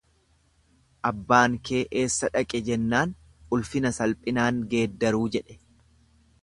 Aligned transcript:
Abbaan 1.09 1.57
kee 1.69 1.81
eessa 2.03 2.31
dhaqe 2.37 2.63
jennaan 2.71 3.15
ulfina 3.59 3.93
salphinaan 4.01 4.63
geeddaruu 4.75 5.25
jedhe. 5.37 5.63